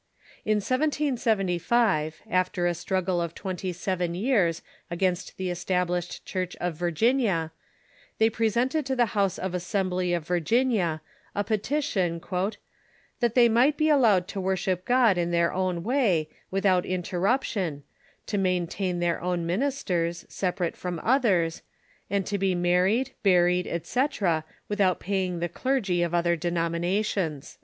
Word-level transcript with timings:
In 0.43 0.55
1775, 0.55 2.23
after 2.27 2.65
a 2.65 2.73
struggle 2.73 3.21
of 3.21 3.35
twenty 3.35 3.71
seven 3.71 4.15
years 4.15 4.63
against 4.89 5.37
the 5.37 5.51
Established 5.51 6.25
Church 6.25 6.55
of 6.55 6.73
Virginia, 6.73 7.51
they 8.17 8.27
presented 8.27 8.83
to 8.87 8.95
the 8.95 9.13
House 9.13 9.37
of 9.37 9.53
Assembly 9.53 10.11
of 10.13 10.25
Virginia 10.25 11.03
a 11.35 11.43
petition 11.43 12.19
"that 13.19 13.35
they 13.35 13.47
might 13.47 13.77
be 13.77 13.89
allowed 13.89 14.27
to 14.29 14.41
worship 14.41 14.85
God 14.85 15.19
in 15.19 15.29
their 15.29 15.53
own 15.53 15.83
way, 15.83 16.27
without 16.49 16.83
interruption; 16.83 17.83
to 18.25 18.39
maintain 18.39 19.01
their 19.01 19.21
own 19.21 19.45
ministers, 19.45 20.25
separate 20.27 20.75
from 20.75 20.99
others; 21.03 21.61
and 22.09 22.25
to 22.25 22.39
be 22.39 22.55
married, 22.55 23.11
buried, 23.21 23.67
etc., 23.67 24.45
without 24.67 24.99
paying 24.99 25.37
the 25.37 25.47
clergy 25.47 26.01
of 26.01 26.15
other 26.15 26.35
denominations." 26.35 27.59